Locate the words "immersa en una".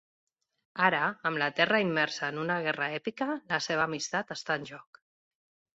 1.85-2.57